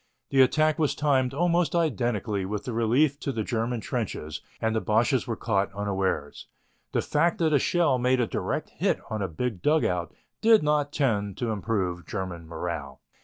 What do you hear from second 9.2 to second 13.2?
a big dugout did not tend to improve German morale.